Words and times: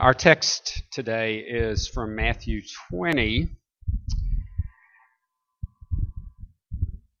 Our 0.00 0.14
text 0.14 0.82
today 0.90 1.40
is 1.40 1.86
from 1.86 2.14
Matthew 2.16 2.62
20. 2.88 3.50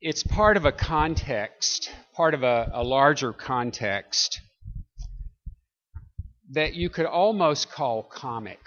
It's 0.00 0.22
part 0.22 0.56
of 0.56 0.64
a 0.64 0.72
context, 0.72 1.90
part 2.14 2.32
of 2.32 2.42
a, 2.42 2.70
a, 2.72 2.82
larger 2.82 3.34
context 3.34 4.40
that 6.52 6.72
you 6.72 6.88
could 6.88 7.04
almost 7.04 7.70
call 7.70 8.02
comic. 8.02 8.60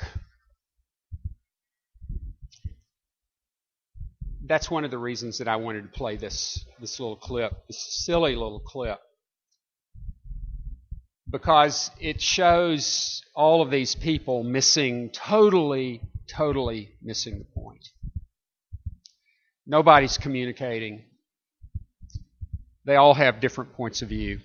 That's 4.45 4.69
one 4.69 4.85
of 4.85 4.91
the 4.91 4.99
reasons 4.99 5.39
that 5.39 5.47
I 5.47 5.55
wanted 5.55 5.91
to 5.91 5.97
play 5.97 6.17
this, 6.17 6.63
this 6.79 6.99
little 6.99 7.15
clip, 7.15 7.65
this 7.67 7.83
silly 8.05 8.35
little 8.35 8.59
clip 8.59 8.99
because 11.33 11.89
it 11.99 12.21
shows 12.21 13.23
all 13.35 13.63
of 13.63 13.71
these 13.71 13.95
people 13.95 14.43
missing, 14.43 15.09
totally, 15.09 15.99
totally 16.27 16.91
missing 17.01 17.39
the 17.39 17.59
point. 17.59 17.89
Nobody's 19.65 20.19
communicating. 20.19 21.05
They 22.85 22.97
all 22.97 23.15
have 23.15 23.41
different 23.41 23.73
points 23.73 24.03
of 24.03 24.09
view. 24.09 24.41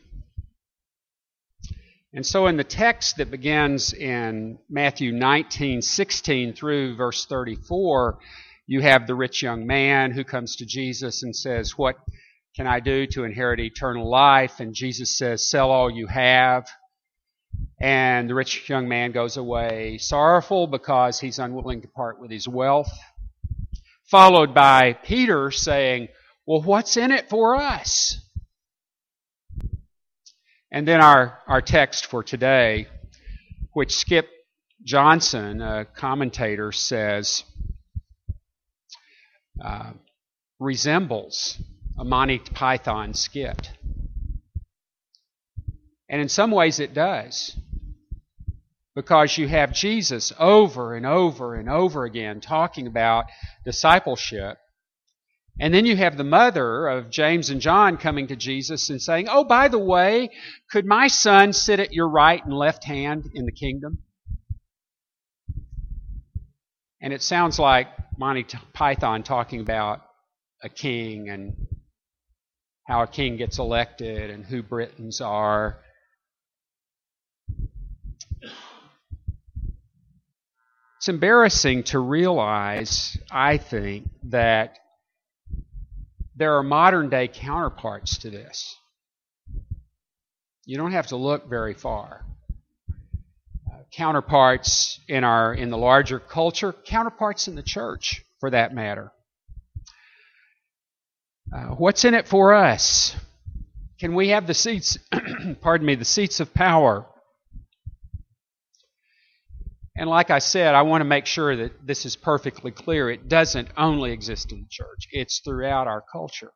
And 2.14 2.24
so 2.24 2.46
in 2.46 2.56
the 2.56 2.64
text 2.64 3.18
that 3.18 3.30
begins 3.30 3.92
in 3.92 4.58
Matthew 4.70 5.12
19, 5.12 5.82
16 5.82 6.54
through 6.54 6.96
verse 6.96 7.26
34, 7.26 8.18
you 8.66 8.80
have 8.80 9.06
the 9.06 9.14
rich 9.14 9.42
young 9.42 9.66
man 9.66 10.12
who 10.12 10.24
comes 10.24 10.56
to 10.56 10.64
Jesus 10.64 11.22
and 11.22 11.36
says, 11.36 11.76
What 11.76 11.96
can 12.56 12.66
I 12.66 12.80
do 12.80 13.06
to 13.08 13.24
inherit 13.24 13.60
eternal 13.60 14.08
life? 14.08 14.58
And 14.58 14.72
Jesus 14.72 15.18
says, 15.18 15.46
Sell 15.46 15.70
all 15.70 15.90
you 15.90 16.06
have. 16.06 16.66
And 17.80 18.28
the 18.28 18.34
rich 18.34 18.68
young 18.68 18.88
man 18.88 19.12
goes 19.12 19.36
away 19.36 19.98
sorrowful 19.98 20.66
because 20.66 21.20
he's 21.20 21.38
unwilling 21.38 21.82
to 21.82 21.88
part 21.88 22.20
with 22.20 22.30
his 22.30 22.48
wealth. 22.48 22.90
Followed 24.06 24.54
by 24.54 24.94
Peter 24.94 25.50
saying, 25.50 26.08
Well, 26.46 26.62
what's 26.62 26.96
in 26.96 27.12
it 27.12 27.28
for 27.28 27.56
us? 27.56 28.20
And 30.72 30.86
then 30.86 31.00
our, 31.00 31.38
our 31.46 31.62
text 31.62 32.06
for 32.06 32.22
today, 32.22 32.88
which 33.72 33.96
Skip 33.96 34.28
Johnson, 34.82 35.62
a 35.62 35.84
commentator, 35.84 36.72
says 36.72 37.44
uh, 39.62 39.92
resembles 40.58 41.60
a 41.98 42.04
Monty 42.04 42.38
Python 42.38 43.14
skit. 43.14 43.70
And 46.08 46.20
in 46.20 46.28
some 46.28 46.50
ways 46.50 46.80
it 46.80 46.94
does. 46.94 47.56
Because 48.94 49.38
you 49.38 49.46
have 49.48 49.72
Jesus 49.72 50.32
over 50.38 50.94
and 50.94 51.06
over 51.06 51.54
and 51.54 51.68
over 51.68 52.04
again 52.04 52.40
talking 52.40 52.86
about 52.86 53.26
discipleship. 53.64 54.58
And 55.60 55.74
then 55.74 55.86
you 55.86 55.96
have 55.96 56.16
the 56.16 56.24
mother 56.24 56.86
of 56.86 57.10
James 57.10 57.50
and 57.50 57.60
John 57.60 57.96
coming 57.96 58.28
to 58.28 58.36
Jesus 58.36 58.90
and 58.90 59.02
saying, 59.02 59.28
Oh, 59.28 59.44
by 59.44 59.68
the 59.68 59.78
way, 59.78 60.30
could 60.70 60.86
my 60.86 61.08
son 61.08 61.52
sit 61.52 61.80
at 61.80 61.92
your 61.92 62.08
right 62.08 62.44
and 62.44 62.54
left 62.54 62.84
hand 62.84 63.30
in 63.34 63.44
the 63.44 63.52
kingdom? 63.52 63.98
And 67.00 67.12
it 67.12 67.22
sounds 67.22 67.58
like 67.58 67.88
Monty 68.16 68.44
Python 68.72 69.22
talking 69.22 69.60
about 69.60 70.00
a 70.62 70.68
king 70.68 71.28
and 71.28 71.54
how 72.86 73.02
a 73.02 73.06
king 73.06 73.36
gets 73.36 73.58
elected 73.58 74.30
and 74.30 74.44
who 74.44 74.62
Britons 74.62 75.20
are. 75.20 75.78
It's 80.98 81.08
embarrassing 81.08 81.84
to 81.84 82.00
realize, 82.00 83.16
I 83.30 83.58
think, 83.58 84.08
that 84.24 84.78
there 86.34 86.56
are 86.56 86.64
modern 86.64 87.08
day 87.08 87.28
counterparts 87.28 88.18
to 88.18 88.30
this. 88.30 88.74
You 90.64 90.76
don't 90.76 90.90
have 90.90 91.06
to 91.08 91.16
look 91.16 91.48
very 91.48 91.74
far. 91.74 92.26
Uh, 93.72 93.76
counterparts 93.92 94.98
in 95.06 95.22
our 95.22 95.54
in 95.54 95.70
the 95.70 95.78
larger 95.78 96.18
culture, 96.18 96.72
counterparts 96.72 97.46
in 97.46 97.54
the 97.54 97.62
church, 97.62 98.24
for 98.40 98.50
that 98.50 98.74
matter. 98.74 99.12
Uh, 101.54 101.76
what's 101.76 102.04
in 102.04 102.14
it 102.14 102.26
for 102.26 102.54
us? 102.54 103.14
Can 104.00 104.16
we 104.16 104.30
have 104.30 104.48
the 104.48 104.54
seats, 104.54 104.98
pardon 105.60 105.86
me, 105.86 105.94
the 105.94 106.04
seats 106.04 106.40
of 106.40 106.52
power? 106.52 107.06
And 109.98 110.08
like 110.08 110.30
I 110.30 110.38
said, 110.38 110.76
I 110.76 110.82
want 110.82 111.00
to 111.00 111.04
make 111.04 111.26
sure 111.26 111.56
that 111.56 111.84
this 111.84 112.06
is 112.06 112.14
perfectly 112.14 112.70
clear. 112.70 113.10
It 113.10 113.28
doesn't 113.28 113.68
only 113.76 114.12
exist 114.12 114.52
in 114.52 114.60
the 114.60 114.68
church, 114.70 115.08
it's 115.10 115.40
throughout 115.40 115.88
our 115.88 116.04
culture. 116.12 116.52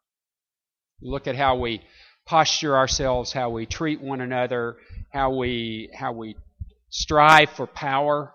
Look 1.01 1.27
at 1.27 1.35
how 1.35 1.57
we 1.57 1.83
posture 2.25 2.77
ourselves, 2.77 3.33
how 3.33 3.51
we 3.51 3.67
treat 3.67 4.01
one 4.01 4.21
another, 4.21 4.77
how 5.13 5.35
we, 5.35 5.91
how 5.93 6.13
we 6.13 6.37
strive 6.89 7.51
for 7.51 7.67
power. 7.67 8.33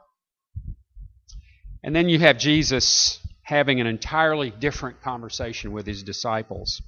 And 1.81 1.95
then 1.95 2.09
you 2.09 2.19
have 2.19 2.37
Jesus 2.37 3.25
having 3.43 3.79
an 3.79 3.87
entirely 3.87 4.49
different 4.49 5.01
conversation 5.01 5.71
with 5.71 5.87
his 5.87 6.03
disciples. 6.03 6.81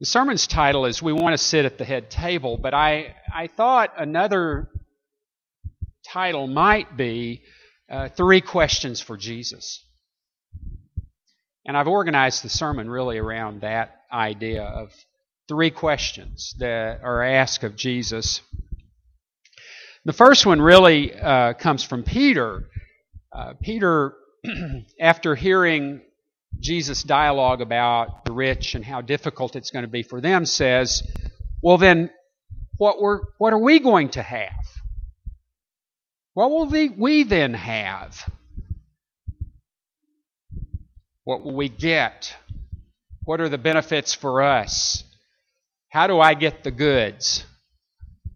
The 0.00 0.06
sermon's 0.06 0.46
title 0.46 0.86
is 0.86 1.02
We 1.02 1.12
Want 1.12 1.34
to 1.34 1.38
Sit 1.38 1.66
at 1.66 1.76
the 1.76 1.84
Head 1.84 2.10
Table, 2.10 2.56
but 2.56 2.72
I, 2.72 3.14
I 3.34 3.48
thought 3.48 3.92
another 3.98 4.70
title 6.06 6.46
might 6.46 6.96
be 6.96 7.42
uh, 7.90 8.08
Three 8.10 8.40
Questions 8.40 9.00
for 9.00 9.16
Jesus. 9.16 9.84
And 11.66 11.76
I've 11.76 11.88
organized 11.88 12.44
the 12.44 12.50
sermon 12.50 12.90
really 12.90 13.18
around 13.18 13.62
that 13.62 14.02
idea 14.12 14.62
of 14.62 14.92
three 15.48 15.70
questions 15.70 16.54
that 16.58 17.00
are 17.02 17.22
asked 17.22 17.64
of 17.64 17.76
Jesus. 17.76 18.40
The 20.04 20.12
first 20.12 20.44
one 20.46 20.60
really 20.60 21.14
uh, 21.14 21.54
comes 21.54 21.82
from 21.82 22.02
Peter 22.02 22.68
uh, 23.34 23.54
Peter, 23.60 24.14
after 25.00 25.34
hearing 25.34 26.00
Jesus' 26.60 27.02
dialogue 27.02 27.60
about 27.60 28.24
the 28.24 28.32
rich 28.32 28.76
and 28.76 28.84
how 28.84 29.00
difficult 29.00 29.56
it's 29.56 29.72
going 29.72 29.84
to 29.84 29.90
be 29.90 30.04
for 30.04 30.20
them, 30.20 30.46
says, 30.46 31.02
Well, 31.60 31.78
then, 31.78 32.10
what, 32.76 33.02
we 33.02 33.16
what 33.38 33.52
are 33.52 33.58
we 33.58 33.80
going 33.80 34.10
to 34.10 34.22
have? 34.22 34.52
What 36.34 36.50
will 36.50 36.66
we, 36.66 37.22
then 37.22 37.54
have? 37.54 38.28
What 41.22 41.42
will 41.42 41.54
we 41.54 41.68
get? 41.68 42.34
What 43.24 43.40
are 43.40 43.48
the 43.48 43.58
benefits 43.58 44.12
for 44.14 44.42
us? 44.42 45.04
How 45.88 46.08
do 46.08 46.20
I 46.20 46.34
get 46.34 46.64
the 46.64 46.72
goods? 46.72 47.44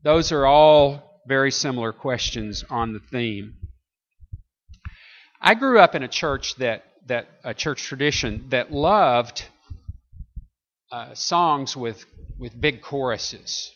Those 0.05 0.31
are 0.33 0.47
all 0.47 1.23
very 1.27 1.51
similar 1.51 1.93
questions 1.93 2.65
on 2.71 2.93
the 2.93 3.01
theme. 3.01 3.55
I 5.41 5.55
grew 5.55 5.79
up 5.81 5.95
in 5.95 6.03
a 6.03 6.09
church 6.09 6.55
that 6.57 6.85
that 7.07 7.27
a 7.43 7.55
church 7.55 7.83
tradition 7.83 8.47
that 8.51 8.71
loved 8.71 9.45
uh, 10.93 11.15
songs 11.15 11.77
with 11.77 12.05
with 12.39 12.59
big 12.59 12.81
choruses. 12.81 13.73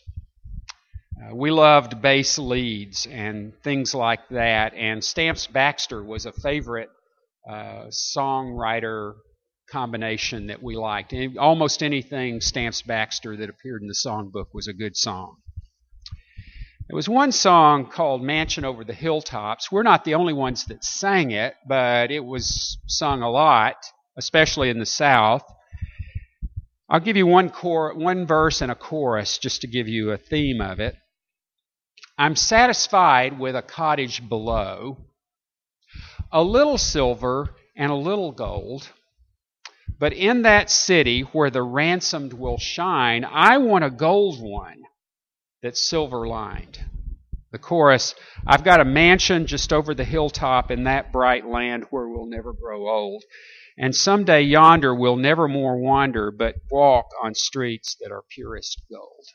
Uh, 1.22 1.34
we 1.34 1.50
loved 1.50 2.00
bass 2.00 2.38
leads 2.38 3.06
and 3.06 3.53
things 3.62 3.94
like 3.94 4.28
that. 4.31 4.75
And 4.75 5.05
Stamps 5.05 5.47
Baxter 5.47 6.03
was 6.03 6.27
a 6.27 6.33
favorite 6.33 6.88
uh, 7.49 7.87
songwriter 7.91 9.15
combination 9.71 10.47
that 10.49 10.62
we 10.62 10.77
liked. 10.77 11.12
And 11.12 11.38
almost 11.38 11.82
anything 11.82 12.41
Stamps 12.41 12.82
Baxter 12.82 13.37
that 13.37 13.50
appeared 13.50 13.82
in 13.82 13.88
the 13.88 13.94
songbook 13.94 14.47
was 14.53 14.69
a 14.69 14.72
good 14.72 14.97
song. 14.97 15.37
There 16.88 16.97
was 16.97 17.09
one 17.09 17.32
song 17.32 17.87
called 17.87 18.22
Mansion 18.22 18.64
Over 18.64 18.85
the 18.85 18.93
Hilltops. 18.93 19.70
We're 19.70 19.82
not 19.82 20.05
the 20.05 20.14
only 20.14 20.32
ones 20.32 20.67
that 20.67 20.85
sang 20.85 21.31
it, 21.31 21.55
but 21.67 22.11
it 22.11 22.25
was 22.25 22.79
sung 22.87 23.23
a 23.23 23.31
lot, 23.31 23.76
especially 24.19 24.70
in 24.70 24.79
the 24.79 24.87
South. 24.87 25.44
I'll 26.91 27.00
give 27.00 27.17
you 27.17 27.26
one, 27.26 27.49
cor- 27.49 27.94
one 27.94 28.26
verse 28.26 28.61
and 28.61 28.70
a 28.70 28.75
chorus 28.75 29.38
just 29.38 29.62
to 29.62 29.69
give 29.69 29.88
you 29.88 30.11
a 30.11 30.19
theme 30.19 30.61
of 30.61 30.81
it. 30.81 30.97
I'm 32.19 32.37
satisfied 32.37 33.38
with 33.38 33.56
a 33.56 33.62
cottage 33.62 34.29
below, 34.29 34.99
a 36.31 36.43
little 36.43 36.79
silver 36.79 37.55
and 37.76 37.91
a 37.91 37.97
little 37.97 38.32
gold. 38.32 38.88
But 39.99 40.12
in 40.12 40.43
that 40.43 40.70
city 40.70 41.23
where 41.23 41.50
the 41.50 41.62
ransomed 41.62 42.32
will 42.32 42.59
shine, 42.59 43.25
I 43.25 43.59
want 43.59 43.85
a 43.85 43.91
gold 43.91 44.41
one 44.43 44.82
that's 45.62 45.81
silver 45.81 46.26
lined. 46.26 46.79
The 47.53 47.59
chorus 47.59 48.14
I've 48.47 48.64
got 48.64 48.81
a 48.81 48.85
mansion 48.85 49.47
just 49.47 49.73
over 49.73 49.94
the 49.94 50.05
hilltop 50.05 50.70
in 50.70 50.85
that 50.85 51.12
bright 51.12 51.47
land 51.47 51.85
where 51.91 52.09
we'll 52.09 52.26
never 52.26 52.53
grow 52.53 52.88
old. 52.88 53.23
And 53.79 53.94
someday 53.94 54.43
yonder 54.43 54.94
we'll 54.94 55.17
never 55.17 55.49
more 55.49 55.79
wander, 55.79 56.31
but 56.31 56.56
walk 56.70 57.06
on 57.23 57.35
streets 57.35 57.97
that 58.00 58.11
are 58.11 58.23
purest 58.29 58.82
gold. 58.91 59.26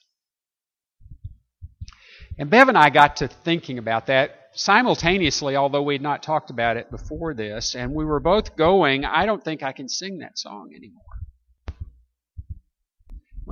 And 2.39 2.50
Bev 2.50 2.69
and 2.69 2.78
I 2.78 2.89
got 2.89 3.18
to 3.18 3.28
thinking 3.28 3.80
about 3.80 4.07
that 4.07 4.31
simultaneously, 4.54 5.56
although 5.56 5.81
we 5.81 5.95
had 5.95 6.01
not 6.01 6.22
talked 6.22 6.50
about 6.50 6.78
it 6.78 6.92
before 6.92 7.34
this, 7.34 7.75
and 7.75 7.94
we 7.94 8.06
were 8.06 8.19
both 8.19 8.56
going, 8.56 9.06
I 9.06 9.25
don't 9.25 9.44
think 9.44 9.63
I 9.63 9.72
can 9.72 9.89
sing 9.89 10.19
that 10.19 10.38
song 10.38 10.72
anymore. 10.75 11.04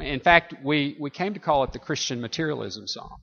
In 0.01 0.19
fact, 0.19 0.55
we, 0.63 0.97
we 0.99 1.09
came 1.09 1.33
to 1.33 1.39
call 1.39 1.63
it 1.63 1.73
the 1.73 1.79
Christian 1.79 2.21
materialism 2.21 2.85
song. 2.85 3.17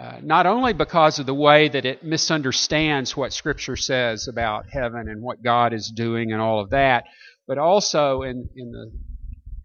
Uh, 0.00 0.20
not 0.22 0.46
only 0.46 0.72
because 0.72 1.18
of 1.18 1.26
the 1.26 1.34
way 1.34 1.68
that 1.68 1.84
it 1.84 2.04
misunderstands 2.04 3.16
what 3.16 3.32
Scripture 3.32 3.74
says 3.74 4.28
about 4.28 4.66
heaven 4.70 5.08
and 5.08 5.22
what 5.22 5.42
God 5.42 5.72
is 5.72 5.90
doing 5.90 6.30
and 6.30 6.40
all 6.40 6.60
of 6.60 6.70
that, 6.70 7.04
but 7.48 7.58
also 7.58 8.22
in, 8.22 8.48
in, 8.54 8.70
the, 8.70 8.92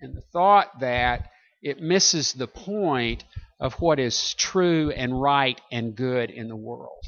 in 0.02 0.16
the 0.16 0.24
thought 0.32 0.80
that 0.80 1.30
it 1.62 1.82
misses 1.82 2.34
the 2.34 2.48
point 2.48 3.24
of 3.64 3.74
what 3.76 3.98
is 3.98 4.34
true 4.34 4.92
and 4.92 5.20
right 5.20 5.60
and 5.72 5.96
good 5.96 6.30
in 6.30 6.50
the 6.50 6.56
world 6.56 7.06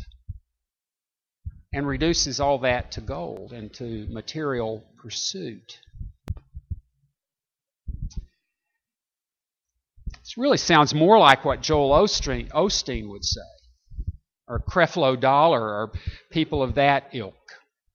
and 1.73 1.85
reduces 1.85 2.39
all 2.39 2.59
that 2.59 2.93
to 2.93 3.01
gold 3.01 3.51
and 3.51 3.73
to 3.73 4.07
material 4.09 4.81
pursuit. 4.97 5.77
This 10.07 10.37
really 10.37 10.57
sounds 10.57 10.93
more 10.93 11.19
like 11.19 11.43
what 11.43 11.61
Joel 11.61 11.89
Osteen, 11.89 12.49
Osteen 12.51 13.09
would 13.09 13.25
say, 13.25 13.41
or 14.47 14.61
Creflo 14.61 15.19
Dollar, 15.19 15.61
or 15.61 15.91
people 16.31 16.63
of 16.63 16.75
that 16.75 17.09
ilk. 17.13 17.35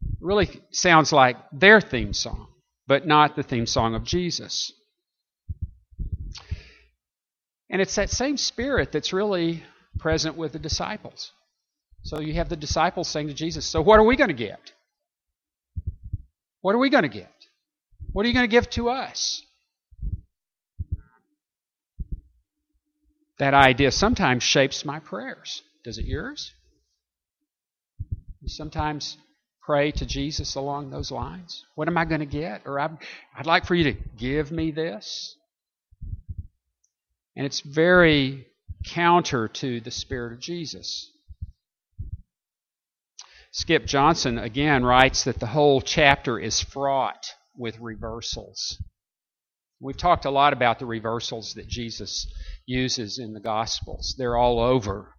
It 0.03 0.19
really 0.21 0.61
sounds 0.71 1.15
like 1.15 1.39
their 1.51 1.81
theme 1.81 2.13
song, 2.13 2.49
but 2.87 3.07
not 3.07 3.37
the 3.37 3.43
theme 3.43 3.67
song 3.67 3.95
of 3.95 4.05
Jesus. 4.05 4.71
And 7.71 7.81
it's 7.81 7.95
that 7.95 8.11
same 8.11 8.37
spirit 8.37 8.91
that's 8.93 9.13
really 9.13 9.63
present 9.99 10.37
with 10.37 10.53
the 10.53 10.59
disciples. 10.59 11.33
So 12.03 12.21
you 12.21 12.35
have 12.35 12.49
the 12.49 12.57
disciples 12.57 13.09
saying 13.09 13.29
to 13.29 13.35
Jesus, 13.35 13.65
So 13.65 13.81
what 13.81 14.01
are 14.01 14.05
we 14.05 14.17
going 14.17 14.29
to 14.29 14.35
get? 14.35 14.73
What 16.63 16.75
are 16.75 16.79
we 16.79 16.91
going 16.91 17.03
to 17.03 17.09
get? 17.09 17.33
What 18.13 18.25
are 18.25 18.29
you 18.29 18.35
going 18.35 18.49
to 18.49 18.51
give 18.51 18.69
to 18.71 18.91
us? 18.91 19.43
That 23.39 23.55
idea 23.55 23.91
sometimes 23.91 24.43
shapes 24.43 24.85
my 24.85 24.99
prayers. 24.99 25.63
Does 25.85 25.97
it 25.97 26.05
yours? 26.05 26.53
You 28.43 28.49
sometimes 28.49 29.17
pray 29.63 29.93
to 29.93 30.05
Jesus 30.05 30.57
along 30.57 30.91
those 30.91 31.11
lines. 31.11 31.65
What 31.75 31.89
am 31.89 31.97
I 31.97 32.05
going 32.05 32.21
to 32.21 32.27
get? 32.27 32.63
Or 32.67 32.79
I'd, 32.81 32.99
I'd 33.37 33.47
like 33.47 33.65
for 33.65 33.75
you 33.75 33.85
to 33.85 33.99
give 34.19 34.51
me 34.51 34.73
this. 34.73 35.37
And 37.37 37.47
it's 37.47 37.61
very 37.61 38.47
counter 38.85 39.49
to 39.49 39.81
the 39.81 39.91
Spirit 39.91 40.33
of 40.33 40.41
Jesus. 40.41 41.11
Skip 43.53 43.85
Johnson 43.85 44.39
again 44.39 44.85
writes 44.85 45.25
that 45.25 45.41
the 45.41 45.47
whole 45.47 45.81
chapter 45.81 46.39
is 46.39 46.61
fraught 46.61 47.35
with 47.57 47.79
reversals. 47.81 48.81
We've 49.81 49.97
talked 49.97 50.25
a 50.25 50.31
lot 50.31 50.53
about 50.53 50.79
the 50.79 50.87
reversals 50.87 51.55
that 51.55 51.67
Jesus 51.67 52.27
uses 52.67 53.19
in 53.19 53.33
the 53.33 53.41
Gospels. 53.41 54.15
They're 54.17 54.37
all 54.37 54.61
over. 54.61 55.15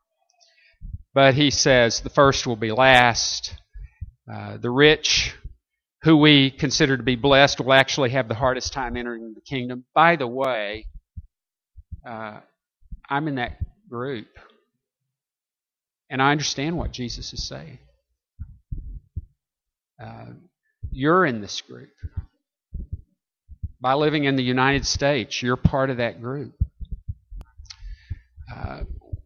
But 1.13 1.33
he 1.33 1.49
says 1.49 1.99
the 1.99 2.09
first 2.09 2.47
will 2.47 2.55
be 2.55 2.71
last. 2.71 3.53
Uh, 4.31 4.57
the 4.57 4.69
rich, 4.69 5.35
who 6.03 6.15
we 6.15 6.51
consider 6.51 6.95
to 6.95 7.03
be 7.03 7.15
blessed, 7.15 7.59
will 7.59 7.73
actually 7.73 8.11
have 8.11 8.27
the 8.27 8.35
hardest 8.35 8.71
time 8.71 8.95
entering 8.95 9.33
the 9.33 9.41
kingdom. 9.41 9.83
By 9.93 10.15
the 10.15 10.27
way, 10.27 10.85
uh, 12.05 12.39
I'm 13.09 13.27
in 13.27 13.35
that 13.35 13.57
group. 13.89 14.27
And 16.09 16.21
I 16.21 16.31
understand 16.31 16.77
what 16.77 16.91
Jesus 16.91 17.33
is 17.33 17.47
saying. 17.47 17.79
Uh, 20.01 20.25
you're 20.91 21.25
in 21.25 21.41
this 21.41 21.61
group. 21.61 21.89
By 23.79 23.93
living 23.93 24.25
in 24.25 24.35
the 24.35 24.43
United 24.43 24.85
States, 24.85 25.41
you're 25.41 25.55
part 25.55 25.89
of 25.89 25.97
that 25.97 26.21
group. 26.21 26.53
Uh, 28.53 28.81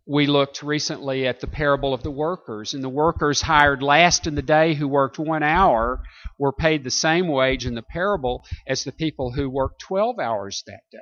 we 0.07 0.27
looked 0.27 0.61
recently 0.61 1.27
at 1.27 1.39
the 1.39 1.47
parable 1.47 1.93
of 1.93 2.03
the 2.03 2.11
workers, 2.11 2.73
and 2.73 2.83
the 2.83 2.89
workers 2.89 3.41
hired 3.41 3.81
last 3.81 4.27
in 4.27 4.35
the 4.35 4.41
day 4.41 4.75
who 4.75 4.87
worked 4.87 5.17
one 5.17 5.41
hour 5.41 6.03
were 6.37 6.53
paid 6.53 6.83
the 6.83 6.91
same 6.91 7.27
wage 7.27 7.65
in 7.65 7.73
the 7.73 7.81
parable 7.81 8.45
as 8.67 8.83
the 8.83 8.91
people 8.91 9.31
who 9.31 9.49
worked 9.49 9.81
12 9.81 10.19
hours 10.19 10.63
that 10.67 10.81
day. 10.91 10.99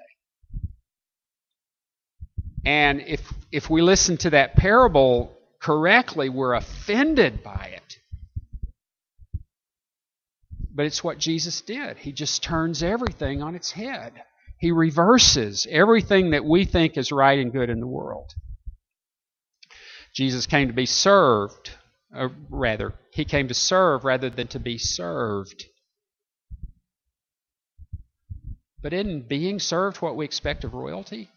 And 2.65 3.01
if, 3.01 3.21
if 3.51 3.69
we 3.69 3.81
listen 3.81 4.18
to 4.18 4.30
that 4.31 4.56
parable 4.56 5.38
correctly, 5.60 6.30
we're 6.30 6.54
offended 6.54 7.44
by 7.44 7.74
it. 7.75 8.00
But 10.74 10.86
it's 10.86 11.04
what 11.04 11.19
Jesus 11.19 11.62
did. 11.62 11.98
He 11.98 12.12
just 12.12 12.42
turns 12.42 12.81
everything 12.81 13.44
on 13.44 13.56
its 13.56 13.71
head. 13.71 14.13
He 14.60 14.71
reverses 14.71 15.68
everything 15.69 16.31
that 16.31 16.45
we 16.45 16.65
think 16.65 16.98
is 16.98 17.12
right 17.12 17.38
and 17.38 17.51
good 17.51 17.69
in 17.69 17.80
the 17.80 17.88
world. 17.88 18.31
Jesus 20.13 20.45
came 20.45 20.68
to 20.68 20.74
be 20.74 20.86
served, 20.86 21.71
or 22.15 22.31
rather, 22.50 22.94
he 23.12 23.25
came 23.25 23.48
to 23.50 23.54
serve 23.54 24.06
rather 24.06 24.30
than 24.30 24.48
to 24.48 24.60
be 24.60 24.77
served. 24.77 25.65
But 28.81 28.94
isn't 28.94 29.27
being 29.27 29.60
served 29.60 29.98
what 29.98 30.15
we 30.15 30.25
expect 30.25 30.63
of 30.63 30.74
royalty? 30.74 31.30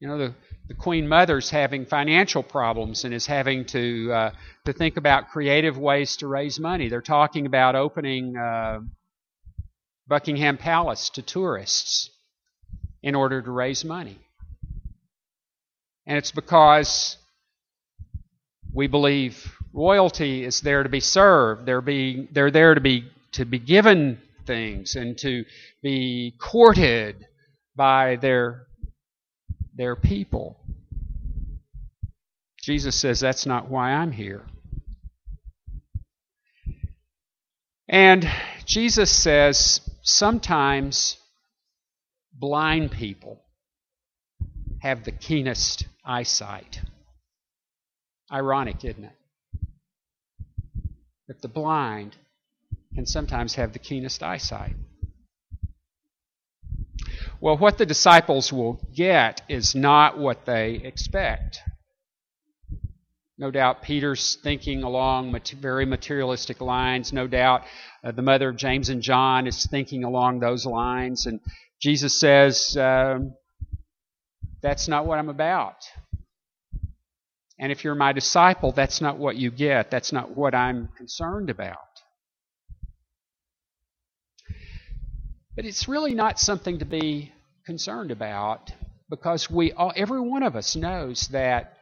You 0.00 0.08
know, 0.08 0.18
the, 0.18 0.34
the 0.68 0.74
Queen 0.74 1.08
Mother's 1.08 1.50
having 1.50 1.86
financial 1.86 2.42
problems 2.42 3.04
and 3.04 3.14
is 3.14 3.26
having 3.26 3.64
to 3.66 4.12
uh, 4.12 4.30
to 4.66 4.72
think 4.72 4.96
about 4.96 5.28
creative 5.30 5.78
ways 5.78 6.16
to 6.16 6.26
raise 6.26 6.58
money. 6.58 6.88
They're 6.88 7.00
talking 7.00 7.46
about 7.46 7.74
opening 7.74 8.36
uh, 8.36 8.80
Buckingham 10.06 10.58
Palace 10.58 11.10
to 11.10 11.22
tourists 11.22 12.10
in 13.02 13.14
order 13.14 13.40
to 13.40 13.50
raise 13.50 13.84
money, 13.84 14.18
and 16.06 16.18
it's 16.18 16.32
because 16.32 17.16
we 18.72 18.88
believe 18.88 19.56
royalty 19.72 20.44
is 20.44 20.60
there 20.60 20.82
to 20.82 20.88
be 20.88 21.00
served. 21.00 21.66
They're 21.66 21.80
being 21.80 22.28
they're 22.32 22.50
there 22.50 22.74
to 22.74 22.80
be 22.80 23.10
to 23.32 23.44
be 23.44 23.58
given 23.58 24.20
things 24.46 24.96
and 24.96 25.16
to 25.18 25.44
be 25.82 26.34
courted 26.38 27.26
by 27.76 28.16
their 28.16 28.66
their 29.74 29.96
people. 29.96 30.58
Jesus 32.62 32.94
says, 32.94 33.20
That's 33.20 33.46
not 33.46 33.68
why 33.68 33.92
I'm 33.92 34.12
here. 34.12 34.42
And 37.88 38.28
Jesus 38.64 39.10
says, 39.10 39.80
sometimes 40.02 41.16
blind 42.32 42.90
people 42.90 43.40
have 44.80 45.04
the 45.04 45.12
keenest 45.12 45.86
eyesight. 46.04 46.80
Ironic, 48.32 48.84
isn't 48.84 49.04
it? 49.04 49.16
That 51.28 51.42
the 51.42 51.48
blind 51.48 52.16
can 52.94 53.06
sometimes 53.06 53.54
have 53.54 53.72
the 53.72 53.78
keenest 53.78 54.22
eyesight. 54.22 54.76
Well, 57.44 57.58
what 57.58 57.76
the 57.76 57.84
disciples 57.84 58.50
will 58.50 58.80
get 58.94 59.42
is 59.50 59.74
not 59.74 60.16
what 60.16 60.46
they 60.46 60.76
expect. 60.76 61.58
No 63.36 63.50
doubt 63.50 63.82
Peter's 63.82 64.36
thinking 64.42 64.82
along 64.82 65.38
very 65.60 65.84
materialistic 65.84 66.62
lines. 66.62 67.12
No 67.12 67.26
doubt 67.26 67.64
uh, 68.02 68.12
the 68.12 68.22
mother 68.22 68.48
of 68.48 68.56
James 68.56 68.88
and 68.88 69.02
John 69.02 69.46
is 69.46 69.66
thinking 69.66 70.04
along 70.04 70.40
those 70.40 70.64
lines. 70.64 71.26
And 71.26 71.38
Jesus 71.82 72.18
says, 72.18 72.78
um, 72.78 73.34
That's 74.62 74.88
not 74.88 75.04
what 75.04 75.18
I'm 75.18 75.28
about. 75.28 75.84
And 77.58 77.70
if 77.70 77.84
you're 77.84 77.94
my 77.94 78.12
disciple, 78.12 78.72
that's 78.72 79.02
not 79.02 79.18
what 79.18 79.36
you 79.36 79.50
get. 79.50 79.90
That's 79.90 80.14
not 80.14 80.34
what 80.34 80.54
I'm 80.54 80.88
concerned 80.96 81.50
about. 81.50 81.93
But 85.56 85.64
it's 85.64 85.88
really 85.88 86.14
not 86.14 86.40
something 86.40 86.78
to 86.78 86.84
be 86.84 87.32
concerned 87.64 88.10
about 88.10 88.72
because 89.08 89.50
we 89.50 89.72
all, 89.72 89.92
every 89.94 90.20
one 90.20 90.42
of 90.42 90.56
us 90.56 90.74
knows 90.74 91.28
that 91.28 91.74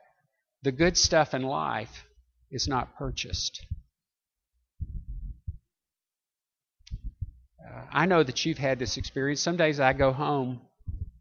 the 0.62 0.72
good 0.72 0.96
stuff 0.96 1.32
in 1.34 1.42
life 1.42 2.04
is 2.50 2.68
not 2.68 2.96
purchased. 2.96 3.64
Uh, 7.60 7.82
I 7.90 8.06
know 8.06 8.22
that 8.22 8.44
you've 8.44 8.58
had 8.58 8.78
this 8.78 8.96
experience. 8.98 9.40
Some 9.40 9.56
days 9.56 9.80
I 9.80 9.94
go 9.94 10.12
home 10.12 10.60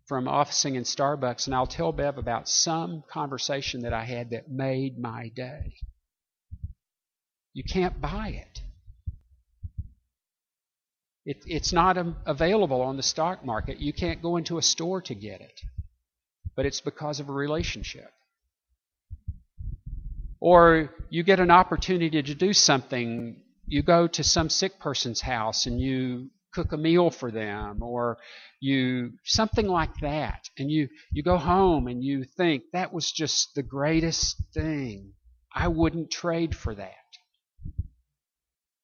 from 0.07 0.27
officing 0.27 0.75
in 0.75 0.83
Starbucks 0.83 1.45
and 1.45 1.55
I'll 1.55 1.65
tell 1.65 1.93
Bev 1.93 2.17
about 2.17 2.49
some 2.49 3.01
conversation 3.09 3.83
that 3.83 3.93
I 3.93 4.03
had 4.03 4.31
that 4.31 4.51
made 4.51 4.99
my 4.99 5.29
day. 5.33 5.75
You 7.53 7.63
can't 7.63 8.01
buy 8.01 8.29
it. 8.29 8.61
It, 11.25 11.37
it's 11.45 11.71
not 11.71 11.97
available 12.25 12.81
on 12.81 12.97
the 12.97 13.03
stock 13.03 13.45
market. 13.45 13.79
You 13.79 13.93
can't 13.93 14.21
go 14.21 14.37
into 14.37 14.57
a 14.57 14.61
store 14.61 15.01
to 15.03 15.15
get 15.15 15.41
it. 15.41 15.61
but 16.55 16.65
it's 16.65 16.81
because 16.81 17.19
of 17.19 17.29
a 17.29 17.33
relationship. 17.33 18.11
Or 20.39 20.89
you 21.09 21.23
get 21.23 21.39
an 21.39 21.51
opportunity 21.51 22.21
to 22.21 22.35
do 22.35 22.53
something. 22.53 23.41
You 23.67 23.83
go 23.83 24.07
to 24.07 24.23
some 24.23 24.49
sick 24.49 24.79
person's 24.79 25.21
house 25.21 25.65
and 25.65 25.79
you 25.79 26.29
cook 26.53 26.73
a 26.73 26.77
meal 26.77 27.09
for 27.09 27.31
them, 27.31 27.81
or 27.81 28.17
you 28.59 29.13
something 29.23 29.67
like 29.67 29.95
that. 30.01 30.49
And 30.57 30.69
you, 30.69 30.89
you 31.11 31.23
go 31.23 31.37
home 31.37 31.87
and 31.87 32.03
you 32.03 32.25
think, 32.25 32.63
that 32.73 32.91
was 32.91 33.09
just 33.11 33.55
the 33.55 33.63
greatest 33.63 34.35
thing. 34.53 35.13
I 35.55 35.69
wouldn't 35.69 36.11
trade 36.11 36.55
for 36.55 36.75
that. 36.75 36.91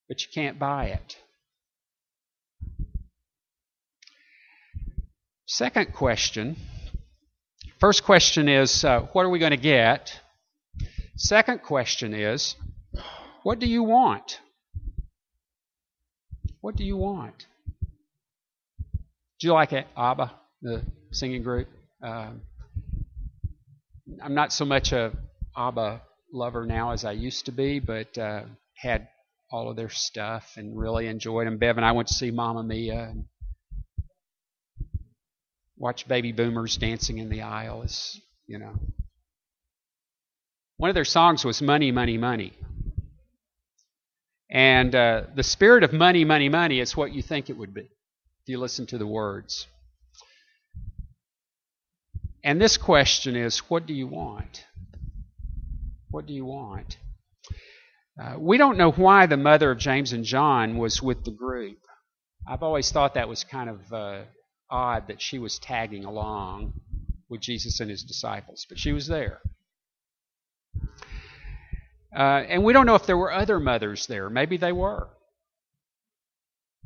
But 0.07 0.21
you 0.21 0.27
can't 0.33 0.57
buy 0.57 0.85
it. 0.85 1.17
Second 5.49 5.93
question. 5.93 6.57
First 7.79 8.03
question 8.03 8.49
is, 8.49 8.83
uh, 8.83 9.07
what 9.13 9.25
are 9.25 9.29
we 9.29 9.39
going 9.39 9.51
to 9.51 9.57
get? 9.57 10.19
Second 11.15 11.63
question 11.63 12.13
is, 12.13 12.55
what 13.43 13.57
do 13.57 13.65
you 13.65 13.81
want? 13.81 14.41
What 16.59 16.75
do 16.75 16.83
you 16.83 16.97
want? 16.97 17.45
Do 19.39 19.47
you 19.47 19.53
like 19.53 19.71
it, 19.71 19.87
ABBA, 19.95 20.33
the 20.63 20.81
singing 21.11 21.43
group? 21.43 21.69
Um, 22.03 22.41
I'm 24.21 24.33
not 24.33 24.51
so 24.51 24.65
much 24.65 24.91
a 24.91 25.13
ABBA 25.55 26.01
lover 26.33 26.65
now 26.65 26.91
as 26.91 27.05
I 27.05 27.13
used 27.13 27.45
to 27.45 27.53
be, 27.53 27.79
but 27.79 28.17
uh, 28.17 28.41
had 28.75 29.07
all 29.49 29.69
of 29.69 29.77
their 29.77 29.89
stuff 29.89 30.55
and 30.57 30.77
really 30.77 31.07
enjoyed 31.07 31.47
them. 31.47 31.57
Bev 31.57 31.77
and 31.77 31.85
I 31.85 31.93
went 31.93 32.09
to 32.09 32.13
see 32.13 32.31
Mamma 32.31 32.63
Mia 32.63 33.01
and 33.01 33.25
watched 35.77 36.07
baby 36.07 36.31
boomers 36.31 36.77
dancing 36.77 37.17
in 37.17 37.29
the 37.29 37.41
aisle. 37.41 37.83
Is 37.83 38.19
you 38.47 38.59
know 38.59 38.73
one 40.77 40.89
of 40.89 40.95
their 40.95 41.05
songs 41.05 41.43
was 41.43 41.61
Money, 41.61 41.91
Money, 41.91 42.17
Money. 42.17 42.53
And 44.49 44.95
uh, 44.95 45.23
the 45.35 45.43
spirit 45.43 45.83
of 45.83 45.91
money, 45.91 46.23
money, 46.23 46.49
money 46.49 46.79
is 46.79 46.95
what 46.95 47.11
you 47.13 47.21
think 47.21 47.49
it 47.49 47.57
would 47.57 47.73
be 47.73 47.81
if 47.81 48.47
you 48.47 48.59
listen 48.59 48.85
to 48.87 48.97
the 48.97 49.07
words. 49.07 49.67
And 52.43 52.61
this 52.61 52.77
question 52.77 53.35
is 53.35 53.59
what 53.69 53.85
do 53.85 53.93
you 53.93 54.07
want? 54.07 54.63
What 56.09 56.25
do 56.27 56.33
you 56.33 56.45
want? 56.45 56.97
Uh, 58.21 58.35
we 58.39 58.57
don't 58.57 58.77
know 58.77 58.91
why 58.91 59.25
the 59.25 59.37
mother 59.37 59.69
of 59.69 59.79
James 59.79 60.13
and 60.13 60.23
John 60.23 60.77
was 60.77 61.03
with 61.03 61.25
the 61.25 61.31
group. 61.31 61.77
I've 62.47 62.63
always 62.63 62.89
thought 62.91 63.15
that 63.15 63.27
was 63.27 63.43
kind 63.43 63.69
of 63.69 63.93
uh, 63.93 64.21
odd 64.69 65.07
that 65.07 65.21
she 65.21 65.39
was 65.39 65.59
tagging 65.59 66.05
along 66.05 66.73
with 67.29 67.41
Jesus 67.41 67.79
and 67.79 67.89
his 67.89 68.03
disciples, 68.03 68.65
but 68.67 68.79
she 68.79 68.93
was 68.93 69.07
there. 69.07 69.41
Uh, 72.15 72.43
and 72.49 72.63
we 72.63 72.73
don't 72.73 72.85
know 72.85 72.95
if 72.95 73.05
there 73.05 73.17
were 73.17 73.31
other 73.31 73.59
mothers 73.59 74.07
there. 74.07 74.29
Maybe 74.29 74.57
they 74.57 74.71
were. 74.71 75.09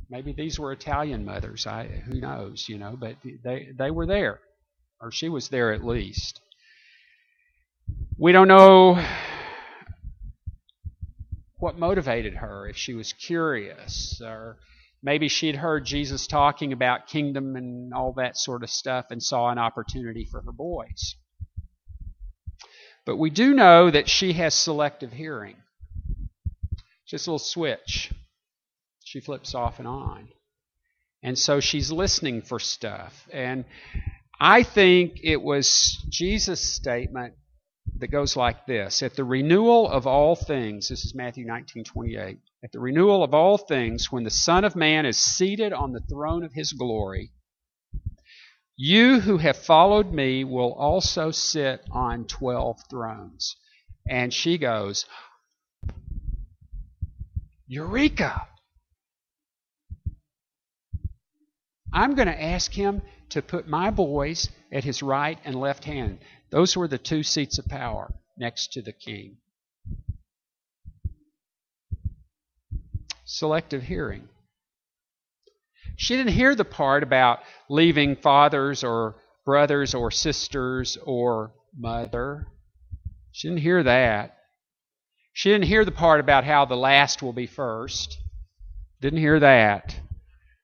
Maybe 0.09 0.33
these 0.33 0.59
were 0.59 0.73
Italian 0.73 1.23
mothers. 1.23 1.65
I, 1.65 1.85
who 1.85 2.19
knows, 2.19 2.67
you 2.67 2.77
know, 2.77 2.97
but 2.99 3.15
they, 3.43 3.69
they 3.77 3.91
were 3.91 4.05
there, 4.05 4.39
or 4.99 5.11
she 5.11 5.29
was 5.29 5.47
there 5.47 5.71
at 5.71 5.85
least. 5.85 6.41
We 8.17 8.33
don't 8.33 8.49
know 8.49 9.01
what 11.59 11.77
motivated 11.77 12.35
her, 12.35 12.67
if 12.67 12.75
she 12.75 12.93
was 12.93 13.13
curious, 13.13 14.21
or 14.21 14.57
maybe 15.03 15.27
she'd 15.27 15.55
heard 15.55 15.85
Jesus 15.85 16.27
talking 16.27 16.73
about 16.73 17.07
kingdom 17.07 17.55
and 17.55 17.93
all 17.93 18.13
that 18.13 18.37
sort 18.37 18.63
of 18.63 18.69
stuff 18.69 19.07
and 19.09 19.21
saw 19.21 19.49
an 19.49 19.57
opportunity 19.57 20.25
for 20.25 20.41
her 20.41 20.51
boys. 20.51 21.15
But 23.05 23.17
we 23.17 23.29
do 23.29 23.53
know 23.53 23.89
that 23.89 24.07
she 24.07 24.33
has 24.33 24.53
selective 24.53 25.11
hearing. 25.11 25.55
Just 27.07 27.27
a 27.27 27.31
little 27.31 27.39
switch. 27.39 28.11
She 29.03 29.19
flips 29.19 29.55
off 29.55 29.79
and 29.79 29.87
on. 29.87 30.29
And 31.23 31.37
so 31.37 31.59
she's 31.59 31.91
listening 31.91 32.41
for 32.41 32.59
stuff. 32.59 33.27
And 33.31 33.65
I 34.39 34.63
think 34.63 35.19
it 35.23 35.41
was 35.41 36.03
Jesus' 36.09 36.61
statement 36.61 37.33
that 37.97 38.07
goes 38.07 38.35
like 38.35 38.65
this 38.65 39.03
At 39.03 39.15
the 39.15 39.23
renewal 39.23 39.89
of 39.89 40.07
all 40.07 40.35
things, 40.35 40.89
this 40.89 41.05
is 41.05 41.15
Matthew 41.15 41.45
19 41.45 41.83
28. 41.83 42.37
At 42.63 42.71
the 42.71 42.79
renewal 42.79 43.23
of 43.23 43.33
all 43.33 43.57
things, 43.57 44.11
when 44.11 44.23
the 44.23 44.29
Son 44.29 44.63
of 44.63 44.75
Man 44.75 45.05
is 45.05 45.17
seated 45.17 45.73
on 45.73 45.91
the 45.93 46.01
throne 46.01 46.43
of 46.43 46.53
his 46.53 46.73
glory, 46.73 47.31
you 48.77 49.19
who 49.19 49.37
have 49.37 49.57
followed 49.57 50.11
me 50.11 50.43
will 50.43 50.73
also 50.73 51.31
sit 51.31 51.83
on 51.91 52.25
12 52.25 52.79
thrones. 52.89 53.55
And 54.07 54.33
she 54.33 54.57
goes, 54.57 55.05
Eureka! 57.67 58.47
I'm 61.93 62.15
going 62.15 62.27
to 62.27 62.43
ask 62.43 62.71
him 62.71 63.01
to 63.29 63.41
put 63.41 63.67
my 63.67 63.91
boys 63.91 64.49
at 64.71 64.83
his 64.83 65.03
right 65.03 65.37
and 65.45 65.55
left 65.55 65.83
hand. 65.83 66.19
Those 66.51 66.75
were 66.75 66.87
the 66.87 66.97
two 66.97 67.23
seats 67.23 67.57
of 67.57 67.67
power 67.67 68.13
next 68.37 68.73
to 68.73 68.81
the 68.81 68.91
king. 68.91 69.37
Selective 73.23 73.83
hearing. 73.83 74.27
She 75.95 76.17
didn't 76.17 76.33
hear 76.33 76.55
the 76.55 76.65
part 76.65 77.03
about 77.03 77.39
leaving 77.69 78.17
fathers 78.17 78.83
or 78.83 79.15
brothers 79.45 79.93
or 79.93 80.11
sisters 80.11 80.97
or 81.03 81.53
mother. 81.77 82.47
She 83.31 83.47
didn't 83.47 83.61
hear 83.61 83.83
that. 83.83 84.37
She 85.33 85.49
didn't 85.49 85.67
hear 85.67 85.85
the 85.85 85.91
part 85.91 86.19
about 86.19 86.43
how 86.43 86.65
the 86.65 86.75
last 86.75 87.21
will 87.21 87.33
be 87.33 87.47
first. 87.47 88.17
Didn't 88.99 89.19
hear 89.19 89.39
that. 89.39 89.97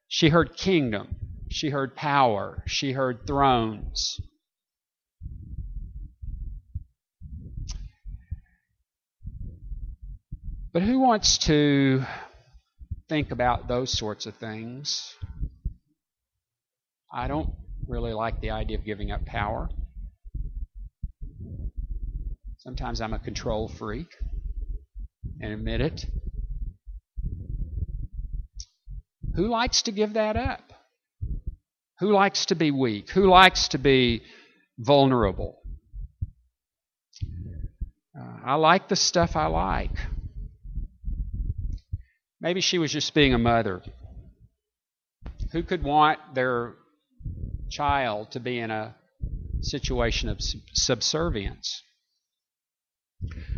She 0.09 0.29
heard 0.29 0.57
kingdom. 0.57 1.15
She 1.49 1.69
heard 1.69 1.95
power. 1.95 2.63
She 2.67 2.91
heard 2.91 3.25
thrones. 3.25 4.19
But 10.77 10.83
who 10.83 10.99
wants 10.99 11.39
to 11.39 12.05
think 13.09 13.31
about 13.31 13.67
those 13.67 13.91
sorts 13.91 14.27
of 14.27 14.35
things. 14.35 15.15
I 17.11 17.27
don't 17.27 17.49
really 17.87 18.13
like 18.13 18.41
the 18.41 18.51
idea 18.51 18.77
of 18.77 18.85
giving 18.85 19.09
up 19.09 19.25
power. 19.25 19.69
Sometimes 22.59 23.01
I'm 23.01 23.13
a 23.13 23.17
control 23.17 23.67
freak 23.67 24.05
and 25.41 25.51
admit 25.51 25.81
it. 25.81 26.05
Who 29.33 29.47
likes 29.47 29.81
to 29.81 29.91
give 29.91 30.13
that 30.13 30.37
up? 30.37 30.61
Who 32.01 32.11
likes 32.11 32.45
to 32.45 32.55
be 32.55 32.69
weak? 32.69 33.09
Who 33.09 33.27
likes 33.27 33.69
to 33.69 33.79
be 33.79 34.21
vulnerable? 34.77 35.57
Uh, 38.15 38.41
I 38.45 38.53
like 38.53 38.89
the 38.89 38.95
stuff 38.95 39.35
I 39.35 39.47
like. 39.47 39.89
Maybe 42.47 42.61
she 42.61 42.77
was 42.77 42.93
just 42.93 43.13
being 43.13 43.33
a 43.33 43.37
mother. 43.37 43.81
Who 45.51 45.63
could 45.63 45.83
want 45.83 46.19
their 46.33 46.75
child 47.69 48.31
to 48.31 48.39
be 48.39 48.57
in 48.57 48.71
a 48.71 48.95
situation 49.59 50.29
of 50.29 50.37
subservience? 50.73 51.83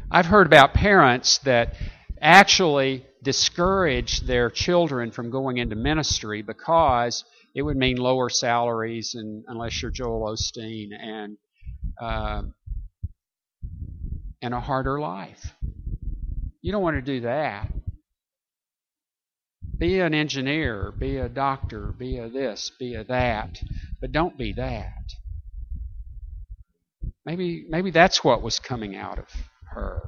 I've 0.09 0.25
heard 0.25 0.47
about 0.47 0.73
parents 0.73 1.37
that 1.43 1.75
actually 2.19 3.05
discourage 3.21 4.21
their 4.21 4.49
children 4.49 5.11
from 5.11 5.29
going 5.29 5.57
into 5.57 5.75
ministry 5.75 6.41
because 6.41 7.23
it 7.53 7.61
would 7.61 7.77
mean 7.77 7.97
lower 7.97 8.27
salaries 8.27 9.13
and 9.13 9.43
unless 9.47 9.83
you're 9.83 9.91
Joel 9.91 10.35
Osteen 10.35 10.99
and 10.99 11.37
uh, 12.01 12.41
and 14.41 14.51
a 14.55 14.59
harder 14.59 14.99
life. 14.99 15.53
You 16.63 16.71
don't 16.71 16.81
want 16.81 16.95
to 16.95 17.03
do 17.03 17.21
that. 17.21 17.71
Be 19.79 20.01
an 20.01 20.13
engineer, 20.13 20.91
be 20.91 21.17
a 21.17 21.29
doctor, 21.29 21.93
be 21.97 22.17
a 22.17 22.27
this, 22.27 22.69
be 22.77 22.95
a 22.95 23.05
that, 23.05 23.61
but 24.01 24.11
don't 24.11 24.37
be 24.37 24.51
that. 24.53 24.91
Maybe, 27.25 27.65
maybe 27.69 27.89
that's 27.89 28.21
what 28.21 28.41
was 28.41 28.59
coming 28.59 28.97
out 28.97 29.19
of 29.19 29.27
her. 29.71 30.01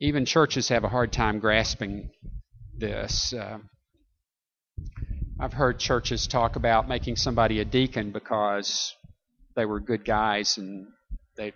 Even 0.00 0.26
churches 0.26 0.68
have 0.68 0.84
a 0.84 0.88
hard 0.88 1.12
time 1.12 1.40
grasping 1.40 2.10
this. 2.76 3.32
Uh, 3.32 3.58
I've 5.40 5.54
heard 5.54 5.80
churches 5.80 6.28
talk 6.28 6.54
about 6.54 6.88
making 6.88 7.16
somebody 7.16 7.58
a 7.58 7.64
deacon 7.64 8.12
because 8.12 8.94
they 9.56 9.64
were 9.64 9.80
good 9.80 10.04
guys 10.04 10.56
and 10.56 10.86
they've 11.36 11.54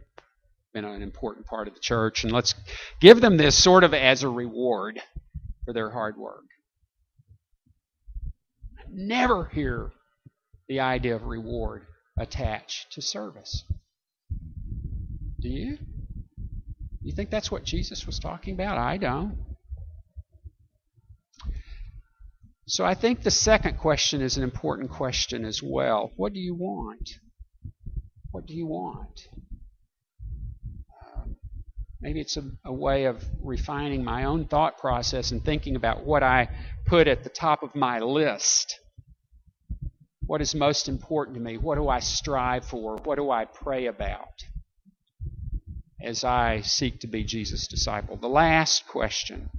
been 0.73 0.85
an 0.85 1.03
important 1.03 1.47
part 1.47 1.69
of 1.69 1.75
the 1.75 1.81
church, 1.81 2.25
and 2.25 2.33
let's 2.33 2.55
give 3.01 3.21
them 3.21 3.37
this 3.37 3.63
sort 3.63 3.85
of 3.85 3.95
as 3.95 4.25
a 4.25 4.29
reward 4.29 5.01
for 5.65 5.73
their 5.73 5.91
hard 5.91 6.17
work. 6.17 6.45
Never 8.91 9.47
hear 9.47 9.93
the 10.69 10.81
idea 10.81 11.17
of 11.17 11.25
reward 11.25 11.87
attached 12.19 12.93
to 12.93 13.03
service. 13.03 13.65
Do 15.41 15.49
you? 15.49 15.79
You 17.03 17.13
think 17.13 17.31
that's 17.31 17.51
what 17.51 17.65
Jesus 17.65 18.07
was 18.07 18.19
talking 18.19 18.55
about? 18.55 18.79
I 18.79 18.97
don't. 18.97 19.37
So 22.67 22.85
I 22.85 22.95
think 22.95 23.23
the 23.23 23.31
second 23.31 23.79
question 23.79 24.23
is 24.23 24.37
an 24.37 24.45
important 24.45 24.91
question 24.91 25.45
as 25.45 25.61
well. 25.63 26.13
What 26.17 26.33
do 26.33 26.39
you 26.39 26.55
want? 26.55 27.11
What 28.31 28.47
do 28.47 28.55
you 28.55 28.67
want? 28.67 29.21
Maybe 32.03 32.21
it's 32.21 32.37
a, 32.37 32.43
a, 32.65 32.73
way 32.73 33.05
of 33.05 33.25
refining 33.41 34.03
my 34.03 34.25
own 34.25 34.47
thought 34.47 34.77
process 34.79 35.31
and 35.31 35.43
thinking 35.43 35.77
about 35.77 36.05
what 36.05 36.25
I 36.25 36.49
put 36.85 37.07
at 37.07 37.23
the 37.23 37.31
top 37.31 37.63
of 37.63 37.77
my 37.77 38.01
list. 38.01 38.81
What 40.27 40.43
is 40.43 40.53
most 40.53 40.89
important 40.89 41.37
to 41.37 41.41
me? 41.41 41.59
What 41.59 41.77
do 41.77 41.89
I 41.89 42.01
strive 42.01 42.65
for? 42.65 42.97
What 43.05 43.17
do 43.17 43.31
I 43.31 43.45
pray 43.45 43.87
about 43.87 44.43
as 46.03 46.25
I 46.25 46.63
seek 46.63 46.99
to 47.01 47.07
be 47.07 47.23
Jesus' 47.23 47.69
disciple? 47.69 48.17
The 48.17 48.29
last 48.29 48.89
question 48.89 49.51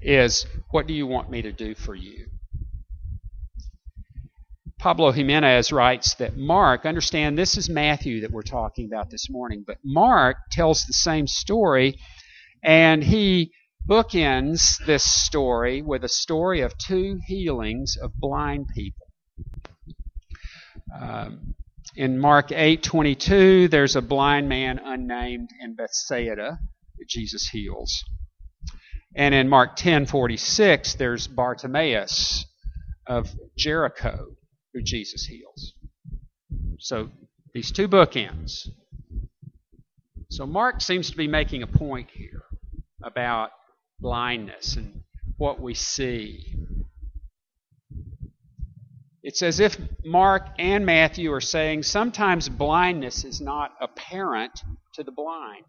is 0.00 0.46
what 0.70 0.86
do 0.86 0.94
you 0.94 1.06
want 1.06 1.30
me 1.30 1.42
to 1.42 1.52
do 1.52 1.74
for 1.74 1.94
you? 1.94 2.26
Pablo 4.82 5.12
Jimenez 5.12 5.70
writes 5.70 6.14
that 6.14 6.36
Mark, 6.36 6.86
understand 6.86 7.38
this 7.38 7.56
is 7.56 7.70
Matthew 7.70 8.22
that 8.22 8.32
we're 8.32 8.42
talking 8.42 8.86
about 8.86 9.10
this 9.10 9.30
morning, 9.30 9.62
but 9.64 9.78
Mark 9.84 10.38
tells 10.50 10.84
the 10.84 10.92
same 10.92 11.28
story 11.28 12.00
and 12.64 13.04
he 13.04 13.52
bookends 13.88 14.84
this 14.84 15.04
story 15.04 15.82
with 15.82 16.02
a 16.02 16.08
story 16.08 16.62
of 16.62 16.76
two 16.78 17.20
healings 17.28 17.96
of 17.96 18.10
blind 18.16 18.66
people. 18.74 19.06
Um, 21.00 21.54
in 21.94 22.18
Mark 22.18 22.50
8:22, 22.50 23.68
there's 23.68 23.94
a 23.94 24.02
blind 24.02 24.48
man 24.48 24.80
unnamed 24.80 25.50
in 25.60 25.76
Bethsaida 25.76 26.58
that 26.98 27.08
Jesus 27.08 27.50
heals. 27.50 28.02
And 29.14 29.32
in 29.32 29.48
Mark 29.48 29.76
10:46, 29.76 30.94
there's 30.94 31.28
Bartimaeus 31.28 32.46
of 33.06 33.32
Jericho 33.56 34.38
who 34.72 34.82
Jesus 34.82 35.24
heals. 35.24 35.74
So 36.78 37.10
these 37.54 37.70
two 37.70 37.88
bookends. 37.88 38.68
So 40.30 40.46
Mark 40.46 40.80
seems 40.80 41.10
to 41.10 41.16
be 41.16 41.28
making 41.28 41.62
a 41.62 41.66
point 41.66 42.08
here 42.12 42.44
about 43.02 43.50
blindness 44.00 44.76
and 44.76 45.02
what 45.36 45.60
we 45.60 45.74
see. 45.74 46.56
It's 49.22 49.42
as 49.42 49.60
if 49.60 49.78
Mark 50.04 50.48
and 50.58 50.84
Matthew 50.84 51.32
are 51.32 51.40
saying 51.40 51.84
sometimes 51.84 52.48
blindness 52.48 53.24
is 53.24 53.40
not 53.40 53.72
apparent 53.80 54.62
to 54.94 55.04
the 55.04 55.12
blind. 55.12 55.66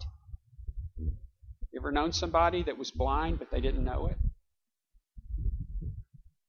You 0.98 1.80
ever 1.80 1.92
known 1.92 2.14
somebody 2.14 2.64
that 2.64 2.78
was 2.78 2.92
blind 2.92 3.40
but 3.40 3.52
they 3.52 3.62
didn't 3.62 3.84
know 3.84 4.08
it? 4.08 4.18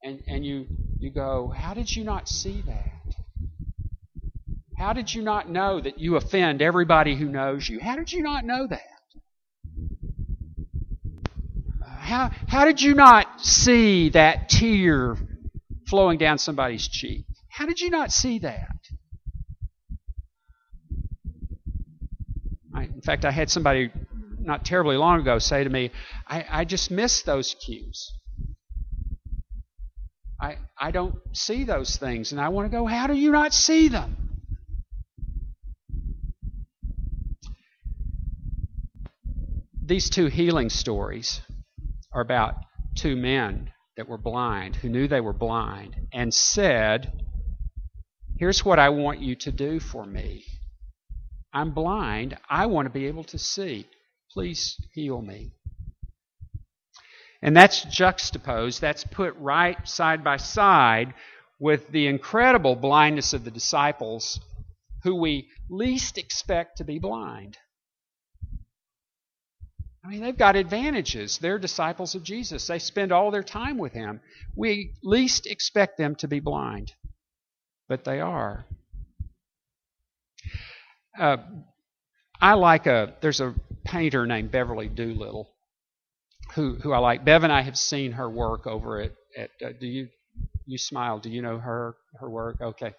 And, 0.04 0.23
and 0.28 0.44
you, 0.44 0.66
you 0.99 1.11
go, 1.11 1.49
How 1.49 1.73
did 1.73 1.94
you 1.94 2.04
not 2.04 2.28
see 2.28 2.62
that? 2.66 3.16
How 4.76 4.92
did 4.92 5.14
you 5.14 5.23
not 5.23 5.49
know 5.49 5.80
that 5.80 5.99
you 5.99 6.16
offend 6.16 6.61
everybody 6.61 7.16
who 7.16 7.25
knows 7.25 7.66
you? 7.66 7.80
How 7.80 7.96
did 7.96 8.12
you 8.12 8.23
not 8.23 8.44
know 8.44 8.66
that? 8.66 8.80
How, 11.88 12.30
how 12.49 12.66
did 12.66 12.82
you 12.82 12.94
not 12.94 13.40
see 13.40 14.11
that 14.11 14.50
tear 14.50 15.16
flowing 15.88 16.18
down 16.18 16.37
somebody's 16.37 16.87
cheek? 16.87 17.25
How 17.49 17.64
did 17.64 17.80
you 17.80 17.88
not 17.88 18.12
see 18.12 18.40
that? 18.40 18.68
I, 22.75 22.82
in 22.84 23.00
fact, 23.00 23.25
I 23.25 23.30
had 23.30 23.49
somebody 23.49 23.90
not 24.38 24.66
terribly 24.66 24.97
long 24.99 25.21
ago 25.21 25.38
say 25.38 25.64
to 25.64 25.71
me, 25.71 25.93
I, 26.28 26.45
I 26.50 26.64
just 26.67 26.90
miss 26.90 27.23
those 27.23 27.54
cues. 27.64 28.12
I, 30.45 30.59
I 30.78 30.91
don't 30.91 31.15
see 31.33 31.65
those 31.65 31.97
things. 31.97 32.33
And 32.33 32.41
I 32.41 32.50
want 32.50 32.71
to 32.71 32.76
go, 32.76 32.85
how 32.85 33.07
do 33.07 33.15
you 33.15 33.33
not 33.33 33.54
see 33.54 33.89
them? 33.89 34.17
These 39.83 40.11
two 40.11 40.26
healing 40.26 40.71
stories 40.71 41.41
are 42.13 42.21
about 42.21 42.57
two 42.95 43.17
men 43.17 43.71
that 43.97 44.09
were 44.09 44.19
blind, 44.19 44.76
who 44.76 44.89
knew 44.89 45.09
they 45.09 45.21
were 45.21 45.33
blind, 45.33 45.97
and 46.13 46.33
said, 46.33 47.13
Here's 48.39 48.65
what 48.65 48.78
I 48.78 48.89
want 48.89 49.21
you 49.21 49.37
to 49.37 49.52
do 49.52 49.80
for 49.80 50.04
me. 50.04 50.45
I'm 51.52 51.71
blind. 51.73 52.37
I 52.50 52.67
want 52.67 52.87
to 52.87 52.91
be 52.91 53.07
able 53.07 53.25
to 53.25 53.39
see. 53.39 53.87
Please 54.33 54.76
heal 54.93 55.23
me. 55.23 55.52
And 57.45 57.54
that's 57.54 57.85
juxtaposed, 57.85 58.80
that's 58.80 59.04
put 59.04 59.37
right 59.37 59.87
side 59.87 60.25
by 60.25 60.39
side 60.39 61.13
with 61.61 61.87
the 61.89 62.07
incredible 62.07 62.75
blindness 62.75 63.35
of 63.35 63.45
the 63.45 63.50
disciples 63.50 64.41
who 65.02 65.15
we 65.15 65.50
least 65.69 66.17
expect 66.17 66.78
to 66.78 66.85
be 66.85 66.99
blind. 66.99 67.59
I 70.02 70.09
mean, 70.09 70.23
they've 70.23 70.37
got 70.37 70.57
advantages. 70.57 71.37
They're 71.37 71.59
disciples 71.59 72.15
of 72.15 72.23
Jesus. 72.23 72.67
They 72.67 72.78
spend 72.78 73.13
all 73.13 73.30
their 73.30 73.43
time 73.43 73.76
with 73.76 73.93
him. 73.93 74.21
We 74.57 74.95
least 75.02 75.47
expect 75.47 75.99
them 75.99 76.15
to 76.17 76.28
be 76.28 76.41
blind, 76.41 76.93
but 77.89 78.04
they 78.04 78.21
are. 78.21 78.65
Uh, 81.19 81.37
I 82.41 82.54
like 82.54 82.87
a, 82.87 83.15
there's 83.21 83.43
a 83.43 83.54
painter 83.85 84.26
named 84.26 84.50
Beverly 84.50 84.89
Doolittle 84.89 85.53
who, 86.54 86.75
who 86.76 86.93
I 86.93 86.99
like. 86.99 87.25
Bev 87.25 87.45
and 87.45 87.52
I 87.52 87.62
have 87.62 87.76
seen 87.76 88.12
her 88.12 88.28
work 88.28 88.67
over 88.67 89.00
at, 89.00 89.12
at 89.36 89.50
uh, 89.64 89.73
do 89.78 89.86
you, 89.86 90.08
you 90.67 90.78
smile, 90.78 91.19
do 91.19 91.30
you 91.30 91.43
know 91.43 91.58
her, 91.58 91.97
her 92.21 92.30
work? 92.30 92.60
Okay. 92.60 92.93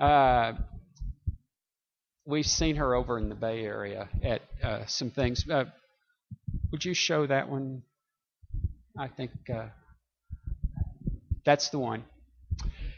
Uh, 0.00 0.54
we've 2.26 2.46
seen 2.46 2.76
her 2.76 2.94
over 2.94 3.18
in 3.18 3.28
the 3.28 3.34
Bay 3.34 3.64
Area 3.64 4.08
at 4.22 4.42
uh, 4.62 4.86
some 4.86 5.10
things. 5.10 5.48
Uh, 5.48 5.64
would 6.72 6.84
you 6.84 6.94
show 6.94 7.26
that 7.26 7.48
one? 7.48 7.82
I 8.98 9.08
think 9.08 9.30
uh, 9.52 9.66
that's 11.44 11.68
the 11.68 11.78
one. 11.78 12.04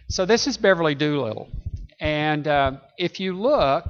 So 0.09 0.25
this 0.25 0.47
is 0.47 0.57
Beverly 0.57 0.95
Doolittle. 0.95 1.49
And 1.99 2.47
uh, 2.47 2.73
if 2.99 3.19
you 3.19 3.33
look, 3.33 3.87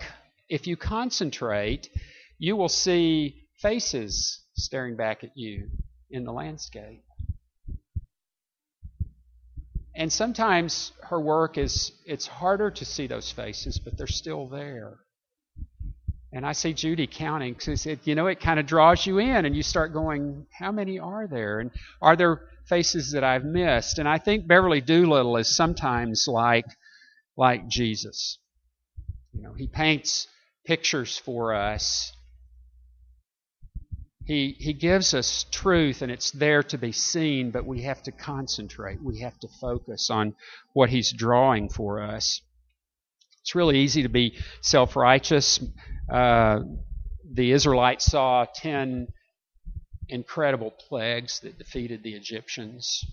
if 0.49 0.67
you 0.67 0.77
concentrate, 0.77 1.91
you 2.39 2.57
will 2.57 2.69
see 2.69 3.46
faces 3.59 4.43
staring 4.57 4.97
back 4.97 5.25
at 5.25 5.31
you 5.37 5.69
in 6.11 6.25
the 6.25 6.33
landscape. 6.33 7.03
And 9.95 10.13
sometimes 10.13 10.93
her 11.05 11.19
work 11.19 11.57
is, 11.57 11.93
it's 12.05 12.27
harder 12.27 12.71
to 12.71 12.85
see 12.85 13.07
those 13.07 13.33
faces, 13.33 13.79
but 13.79 13.97
they're 13.97 14.07
still 14.07 14.47
there. 14.47 14.99
And 16.33 16.45
I 16.45 16.53
see 16.53 16.75
Judy 16.75 17.07
counting 17.07 17.55
because 17.55 17.87
you 17.87 18.15
know 18.15 18.27
it 18.27 18.41
kind 18.41 18.61
of 18.61 18.67
draws 18.67 19.07
you 19.07 19.19
in, 19.19 19.47
and 19.47 19.57
you 19.57 19.63
start 19.63 19.95
going, 19.95 20.47
"How 20.53 20.71
many 20.71 20.99
are 20.99 21.27
there? 21.27 21.61
And 21.61 21.71
are 22.03 22.15
there 22.15 22.43
faces 22.67 23.13
that 23.13 23.25
I've 23.25 23.45
missed?" 23.45 23.99
And 23.99 24.07
I 24.07 24.19
think 24.19 24.47
Beverly 24.47 24.83
Doolittle 24.83 25.39
is 25.39 25.57
sometimes 25.57 26.27
like 26.29 26.67
like 27.39 27.69
Jesus. 27.69 28.39
You 29.33 29.45
know, 29.45 29.55
he 29.55 29.67
paints 29.67 30.27
pictures 30.67 31.17
for 31.17 31.55
us. 31.55 32.13
He, 34.27 34.57
he 34.59 34.73
gives 34.73 35.15
us 35.15 35.47
truth 35.53 36.03
and 36.03 36.11
it's 36.11 36.33
there 36.33 36.65
to 36.65 36.79
be 36.79 36.91
seen, 36.91 37.53
but 37.53 37.65
we 37.65 37.83
have 37.83 38.03
to 38.03 38.13
concentrate. 38.13 39.01
We 39.01 39.21
have 39.21 39.39
to 39.39 39.49
focus 39.61 40.11
on 40.11 40.35
what 40.73 40.91
he's 40.91 41.13
drawing 41.13 41.69
for 41.69 42.03
us. 42.03 42.41
It's 43.43 43.55
really 43.55 43.79
easy 43.79 44.03
to 44.03 44.09
be 44.09 44.37
self 44.63 44.97
righteous. 44.97 45.61
Uh, 46.13 46.61
the 47.33 47.53
Israelites 47.53 48.07
saw 48.07 48.47
10 48.53 49.07
incredible 50.09 50.73
plagues 50.73 51.39
that 51.41 51.57
defeated 51.59 52.03
the 52.03 52.15
Egyptians, 52.15 53.05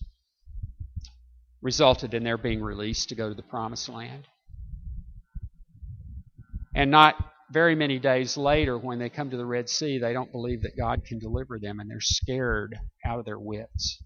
resulted 1.61 2.15
in 2.15 2.23
their 2.23 2.39
being 2.39 2.61
released 2.61 3.09
to 3.09 3.15
go 3.15 3.29
to 3.29 3.35
the 3.35 3.43
promised 3.43 3.87
land. 3.87 4.23
And 6.75 6.89
not 6.89 7.15
very 7.53 7.75
many 7.75 7.99
days 7.99 8.35
later, 8.35 8.77
when 8.77 8.97
they 8.97 9.09
come 9.09 9.29
to 9.29 9.37
the 9.37 9.45
Red 9.45 9.69
Sea, 9.69 9.99
they 9.99 10.11
don't 10.11 10.31
believe 10.31 10.63
that 10.63 10.75
God 10.75 11.05
can 11.05 11.19
deliver 11.19 11.59
them, 11.59 11.79
and 11.79 11.89
they're 11.89 12.01
scared 12.01 12.75
out 13.05 13.19
of 13.19 13.25
their 13.25 13.39
wits. 13.39 14.01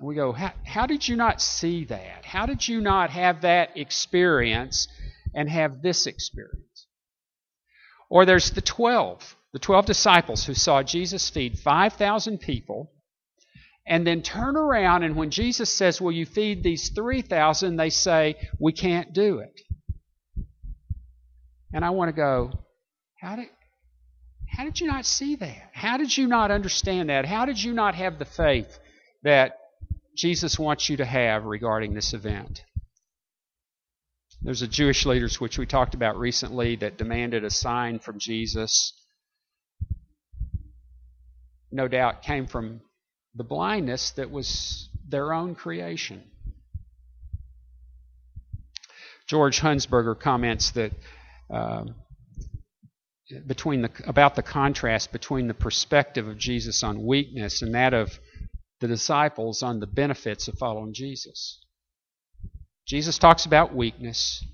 And 0.00 0.08
we 0.08 0.14
go, 0.14 0.32
how, 0.32 0.52
how 0.64 0.86
did 0.86 1.06
you 1.06 1.16
not 1.16 1.42
see 1.42 1.84
that? 1.84 2.24
How 2.24 2.46
did 2.46 2.66
you 2.66 2.80
not 2.80 3.10
have 3.10 3.42
that 3.42 3.76
experience 3.76 4.88
and 5.34 5.48
have 5.48 5.82
this 5.82 6.06
experience? 6.06 6.86
Or 8.08 8.24
there's 8.24 8.50
the 8.50 8.60
12, 8.60 9.36
the 9.52 9.58
12 9.58 9.86
disciples 9.86 10.44
who 10.46 10.54
saw 10.54 10.82
Jesus 10.82 11.28
feed 11.30 11.58
5,000 11.58 12.38
people 12.38 12.90
and 13.86 14.06
then 14.06 14.22
turn 14.22 14.56
around 14.56 15.02
and 15.02 15.14
when 15.14 15.30
Jesus 15.30 15.70
says, 15.70 16.00
Will 16.00 16.12
you 16.12 16.24
feed 16.24 16.62
these 16.62 16.88
3,000? 16.90 17.76
they 17.76 17.90
say, 17.90 18.36
We 18.58 18.72
can't 18.72 19.12
do 19.12 19.38
it. 19.40 19.60
And 21.74 21.84
I 21.84 21.90
want 21.90 22.08
to 22.08 22.12
go, 22.14 22.52
How 23.20 23.34
did, 23.34 23.48
how 24.46 24.64
did 24.64 24.80
you 24.80 24.86
not 24.86 25.04
see 25.04 25.34
that? 25.34 25.70
How 25.72 25.96
did 25.96 26.16
you 26.16 26.28
not 26.28 26.52
understand 26.52 27.10
that? 27.10 27.26
How 27.26 27.44
did 27.44 27.60
you 27.62 27.72
not 27.72 27.96
have 27.96 28.18
the 28.20 28.24
faith 28.24 28.78
that 29.24 29.58
Jesus 30.16 30.56
wants 30.56 30.88
you 30.88 30.98
to 30.98 31.04
have 31.04 31.44
regarding 31.44 31.92
this 31.92 32.14
event? 32.14 32.62
There's 34.40 34.62
a 34.62 34.68
Jewish 34.68 35.04
leaders 35.04 35.40
which 35.40 35.58
we 35.58 35.66
talked 35.66 35.94
about 35.94 36.16
recently 36.16 36.76
that 36.76 36.96
demanded 36.96 37.42
a 37.44 37.50
sign 37.50 37.98
from 37.98 38.20
Jesus. 38.20 38.92
No 41.72 41.88
doubt 41.88 42.22
came 42.22 42.46
from 42.46 42.82
the 43.34 43.42
blindness 43.42 44.12
that 44.12 44.30
was 44.30 44.90
their 45.08 45.32
own 45.32 45.56
creation. 45.56 46.22
George 49.26 49.60
Hunsberger 49.60 50.20
comments 50.20 50.70
that 50.72 50.92
uh, 51.54 51.84
between 53.46 53.82
the 53.82 53.90
about 54.06 54.34
the 54.34 54.42
contrast 54.42 55.12
between 55.12 55.48
the 55.48 55.54
perspective 55.54 56.26
of 56.26 56.36
Jesus 56.36 56.82
on 56.82 57.06
weakness 57.06 57.62
and 57.62 57.74
that 57.74 57.94
of 57.94 58.18
the 58.80 58.88
disciples 58.88 59.62
on 59.62 59.80
the 59.80 59.86
benefits 59.86 60.48
of 60.48 60.58
following 60.58 60.92
Jesus. 60.92 61.60
Jesus 62.86 63.18
talks 63.18 63.46
about 63.46 63.74
weakness. 63.74 64.44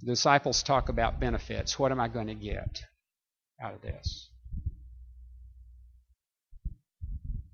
The 0.00 0.12
disciples 0.12 0.62
talk 0.62 0.88
about 0.88 1.20
benefits. 1.20 1.78
What 1.78 1.90
am 1.92 2.00
I 2.00 2.08
going 2.08 2.28
to 2.28 2.34
get 2.34 2.84
out 3.60 3.74
of 3.74 3.82
this? 3.82 4.30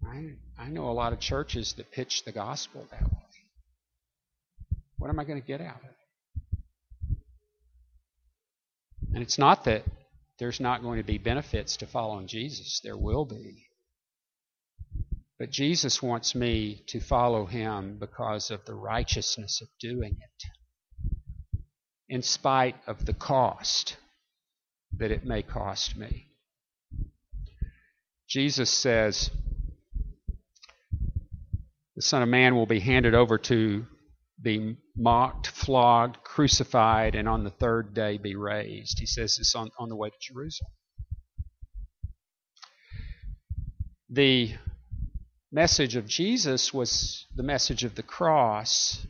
I, 0.07 0.35
I 0.59 0.69
know 0.69 0.91
a 0.91 0.93
lot 0.93 1.13
of 1.13 1.19
churches 1.19 1.73
that 1.75 1.91
pitch 1.91 2.25
the 2.25 2.33
gospel 2.33 2.87
that 2.91 3.03
way. 3.03 3.19
What 4.99 5.09
am 5.09 5.19
I 5.19 5.25
going 5.25 5.41
to 5.41 5.47
get 5.47 5.61
out 5.61 5.77
of 5.77 5.85
it? 5.85 5.97
And 9.15 9.23
it's 9.23 9.39
not 9.39 9.65
that 9.65 9.85
there's 10.39 10.61
not 10.61 10.83
going 10.83 10.99
to 10.99 11.05
be 11.05 11.19
benefits 11.19 11.77
to 11.79 11.87
following 11.87 12.27
Jesus, 12.27 12.81
there 12.83 12.97
will 12.97 13.25
be. 13.25 13.67
But 15.39 15.51
Jesus 15.51 16.03
wants 16.03 16.35
me 16.35 16.83
to 16.89 17.01
follow 17.01 17.47
him 17.47 17.99
because 17.99 18.51
of 18.51 18.65
the 18.65 18.75
righteousness 18.75 19.61
of 19.61 19.69
doing 19.81 20.17
it, 20.21 21.63
in 22.09 22.23
spite 22.23 22.77
of 22.87 23.05
the 23.05 23.13
cost 23.13 23.97
that 24.99 25.11
it 25.11 25.25
may 25.25 25.43
cost 25.43 25.97
me. 25.97 26.29
Jesus 28.29 28.71
says, 28.71 29.31
the 31.97 32.03
Son 32.03 32.23
of 32.23 32.29
Man 32.29 32.55
will 32.55 32.67
be 32.67 32.81
handed 32.81 33.15
over 33.15 33.37
to 33.39 33.87
be 34.43 34.77
mocked, 34.97 35.47
flogged, 35.47 36.23
crucified, 36.25 37.15
and 37.15 37.29
on 37.29 37.45
the 37.45 37.51
third 37.51 37.95
day 37.95 38.19
be 38.19 38.35
raised. 38.35 38.99
He 38.99 39.07
says 39.07 39.37
this 39.37 39.55
on, 39.55 39.71
on 39.79 39.89
the 39.89 39.97
way 39.97 40.11
to 40.11 40.17
Jerusalem. 40.21 40.73
The 44.11 44.53
message 45.51 45.97
of 45.97 46.07
Jesus 46.07 46.75
was 46.75 47.27
the 47.35 47.43
message 47.43 47.85
of 47.85 47.95
the 47.95 48.03
cross. 48.03 49.07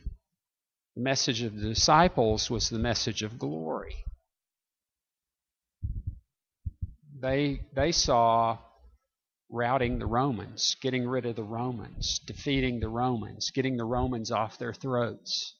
The 0.95 1.01
message 1.01 1.41
of 1.41 1.55
the 1.59 1.69
disciples 1.69 2.49
was 2.49 2.69
the 2.69 2.79
message 2.79 3.23
of 3.23 3.39
glory. 3.39 4.05
They, 7.19 7.61
they 7.73 7.91
saw 7.91 8.59
routing 9.53 9.99
the 9.99 10.05
Romans, 10.07 10.75
getting 10.81 11.07
rid 11.07 11.27
of 11.27 11.35
the 11.35 11.43
Romans, 11.43 12.19
defeating 12.25 12.79
the 12.79 12.89
Romans, 12.89 13.51
getting 13.51 13.77
the 13.77 13.85
Romans 13.85 14.31
off 14.31 14.57
their 14.57 14.73
throats. 14.73 15.53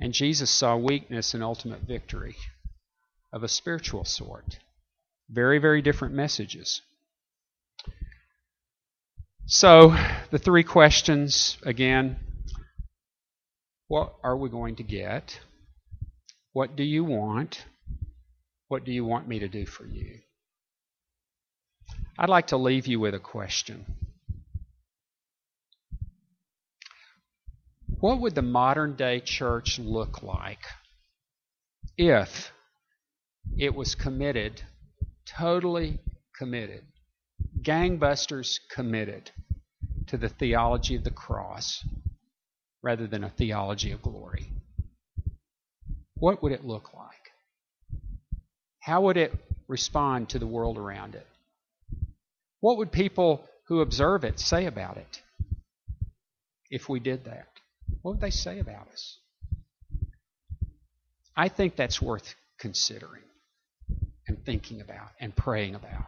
And 0.00 0.14
Jesus 0.14 0.50
saw 0.50 0.76
weakness 0.76 1.34
and 1.34 1.42
ultimate 1.42 1.82
victory 1.82 2.36
of 3.32 3.42
a 3.42 3.48
spiritual 3.48 4.04
sort. 4.04 4.58
Very, 5.28 5.58
very 5.58 5.82
different 5.82 6.14
messages. 6.14 6.80
So, 9.44 9.94
the 10.30 10.38
three 10.38 10.64
questions 10.64 11.58
again 11.62 12.16
what 13.88 14.14
are 14.24 14.38
we 14.38 14.48
going 14.48 14.76
to 14.76 14.82
get? 14.82 15.38
What 16.54 16.76
do 16.76 16.82
you 16.82 17.04
want? 17.04 17.66
What 18.68 18.84
do 18.84 18.92
you 18.92 19.04
want 19.04 19.28
me 19.28 19.40
to 19.40 19.48
do 19.48 19.66
for 19.66 19.86
you? 19.86 20.20
I'd 22.18 22.28
like 22.28 22.48
to 22.48 22.56
leave 22.56 22.86
you 22.86 23.00
with 23.00 23.14
a 23.14 23.18
question. 23.18 23.86
What 28.00 28.20
would 28.20 28.34
the 28.34 28.42
modern 28.42 28.96
day 28.96 29.20
church 29.20 29.78
look 29.78 30.22
like 30.22 30.64
if 31.96 32.50
it 33.56 33.74
was 33.74 33.94
committed, 33.94 34.62
totally 35.24 36.00
committed, 36.36 36.82
gangbusters 37.62 38.58
committed 38.70 39.30
to 40.08 40.16
the 40.16 40.28
theology 40.28 40.96
of 40.96 41.04
the 41.04 41.10
cross 41.10 41.84
rather 42.82 43.06
than 43.06 43.24
a 43.24 43.30
theology 43.30 43.92
of 43.92 44.02
glory? 44.02 44.50
What 46.16 46.42
would 46.42 46.52
it 46.52 46.64
look 46.64 46.92
like? 46.92 47.30
How 48.80 49.02
would 49.02 49.16
it 49.16 49.32
respond 49.68 50.28
to 50.30 50.38
the 50.38 50.46
world 50.46 50.76
around 50.76 51.14
it? 51.14 51.26
What 52.62 52.78
would 52.78 52.92
people 52.92 53.44
who 53.66 53.80
observe 53.80 54.22
it 54.22 54.38
say 54.38 54.66
about 54.66 54.96
it 54.96 55.20
if 56.70 56.88
we 56.88 57.00
did 57.00 57.24
that? 57.24 57.48
What 58.02 58.12
would 58.12 58.20
they 58.20 58.30
say 58.30 58.60
about 58.60 58.86
us? 58.86 59.18
I 61.36 61.48
think 61.48 61.74
that's 61.74 62.00
worth 62.00 62.36
considering 62.60 63.24
and 64.28 64.44
thinking 64.46 64.80
about 64.80 65.08
and 65.18 65.34
praying 65.34 65.74
about. 65.74 66.06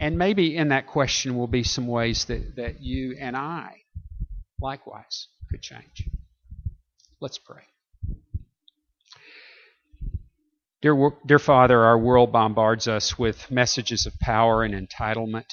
And 0.00 0.18
maybe 0.18 0.56
in 0.56 0.70
that 0.70 0.88
question 0.88 1.36
will 1.36 1.46
be 1.46 1.62
some 1.62 1.86
ways 1.86 2.24
that, 2.24 2.56
that 2.56 2.82
you 2.82 3.16
and 3.20 3.36
I 3.36 3.76
likewise 4.60 5.28
could 5.52 5.62
change. 5.62 6.08
Let's 7.20 7.38
pray. 7.38 7.62
Dear, 10.84 11.12
dear 11.24 11.38
Father, 11.38 11.80
our 11.80 11.96
world 11.96 12.30
bombards 12.30 12.86
us 12.88 13.18
with 13.18 13.50
messages 13.50 14.04
of 14.04 14.18
power 14.20 14.62
and 14.62 14.74
entitlement. 14.74 15.46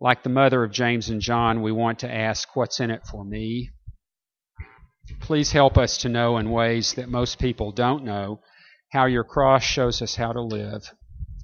Like 0.00 0.22
the 0.22 0.30
mother 0.30 0.64
of 0.64 0.72
James 0.72 1.10
and 1.10 1.20
John, 1.20 1.60
we 1.60 1.72
want 1.72 1.98
to 1.98 2.10
ask, 2.10 2.56
What's 2.56 2.80
in 2.80 2.90
it 2.90 3.06
for 3.06 3.22
me? 3.22 3.68
Please 5.20 5.52
help 5.52 5.76
us 5.76 5.98
to 5.98 6.08
know 6.08 6.38
in 6.38 6.50
ways 6.50 6.94
that 6.94 7.10
most 7.10 7.38
people 7.38 7.70
don't 7.70 8.02
know 8.02 8.40
how 8.92 9.04
your 9.04 9.24
cross 9.24 9.62
shows 9.62 10.00
us 10.00 10.16
how 10.16 10.32
to 10.32 10.40
live 10.40 10.90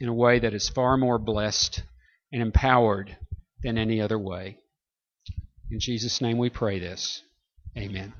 in 0.00 0.08
a 0.08 0.14
way 0.14 0.38
that 0.38 0.54
is 0.54 0.70
far 0.70 0.96
more 0.96 1.18
blessed 1.18 1.82
and 2.32 2.40
empowered 2.40 3.14
than 3.62 3.76
any 3.76 4.00
other 4.00 4.18
way. 4.18 4.56
In 5.70 5.80
Jesus' 5.80 6.22
name 6.22 6.38
we 6.38 6.48
pray 6.48 6.78
this. 6.78 7.22
Amen. 7.76 8.14